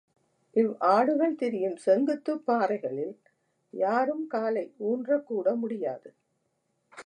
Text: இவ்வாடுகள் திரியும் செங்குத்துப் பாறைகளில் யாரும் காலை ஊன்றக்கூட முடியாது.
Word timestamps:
இவ்வாடுகள் 0.55 1.35
திரியும் 1.35 1.75
செங்குத்துப் 1.77 2.45
பாறைகளில் 2.45 3.13
யாரும் 3.73 4.27
காலை 4.27 4.73
ஊன்றக்கூட 4.79 5.55
முடியாது. 5.55 6.09